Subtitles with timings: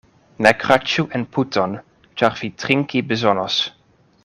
[0.45, 1.75] Ne kraĉu en puton,
[2.21, 3.61] ĉar vi trinki bezonos.